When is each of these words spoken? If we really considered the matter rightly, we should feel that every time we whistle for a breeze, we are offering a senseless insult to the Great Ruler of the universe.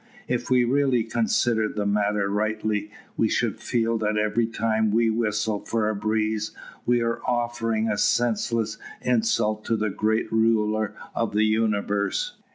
If 0.27 0.49
we 0.49 0.63
really 0.63 1.03
considered 1.03 1.75
the 1.75 1.85
matter 1.85 2.27
rightly, 2.27 2.89
we 3.15 3.29
should 3.29 3.59
feel 3.59 3.99
that 3.99 4.17
every 4.17 4.47
time 4.47 4.89
we 4.89 5.11
whistle 5.11 5.59
for 5.59 5.89
a 5.89 5.95
breeze, 5.95 6.53
we 6.87 7.01
are 7.01 7.21
offering 7.23 7.87
a 7.87 7.99
senseless 7.99 8.79
insult 9.03 9.63
to 9.65 9.75
the 9.75 9.91
Great 9.91 10.31
Ruler 10.31 10.95
of 11.13 11.33
the 11.33 11.45
universe. 11.45 12.35